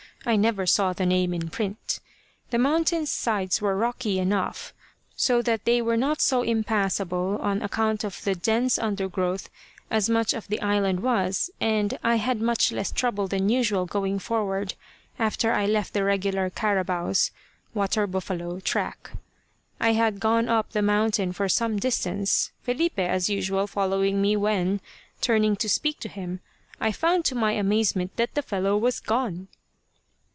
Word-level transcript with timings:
I 0.23 0.35
never 0.35 0.67
saw 0.67 0.93
the 0.93 1.07
name 1.07 1.33
in 1.33 1.49
print. 1.49 1.99
The 2.51 2.59
mountain's 2.59 3.11
sides 3.11 3.59
were 3.59 3.75
rocky 3.75 4.19
enough 4.19 4.71
so 5.15 5.41
that 5.41 5.65
they 5.65 5.81
were 5.81 5.97
not 5.97 6.21
so 6.21 6.43
impassable 6.43 7.39
on 7.41 7.63
account 7.63 8.03
of 8.03 8.23
the 8.23 8.35
dense 8.35 8.77
under 8.77 9.09
growth 9.09 9.49
as 9.89 10.11
much 10.11 10.35
of 10.35 10.47
the 10.47 10.61
island 10.61 10.99
was, 10.99 11.49
and 11.59 11.97
I 12.03 12.17
had 12.17 12.39
much 12.39 12.71
less 12.71 12.91
trouble 12.91 13.27
than 13.27 13.49
usual 13.49 13.87
going 13.87 14.19
forward 14.19 14.75
after 15.17 15.53
I 15.53 15.65
left 15.65 15.93
the 15.93 16.03
regular 16.03 16.51
"carabaos" 16.51 17.31
(water 17.73 18.05
buffalo) 18.05 18.59
track. 18.59 19.13
I 19.79 19.93
had 19.93 20.19
gone 20.19 20.47
on 20.49 20.55
up 20.55 20.69
the 20.71 20.83
mountain 20.83 21.33
for 21.33 21.49
some 21.49 21.79
distance, 21.79 22.51
Filipe, 22.61 22.99
as 22.99 23.27
usual, 23.27 23.65
following 23.65 24.21
me, 24.21 24.35
when, 24.37 24.81
turning 25.19 25.55
to 25.55 25.67
speak 25.67 25.99
to 26.01 26.09
him, 26.09 26.41
I 26.79 26.91
found 26.91 27.25
to 27.25 27.33
my 27.33 27.53
amazement 27.53 28.17
that 28.17 28.35
the 28.35 28.43
fellow 28.43 28.77
was 28.77 28.99
gone. 28.99 29.47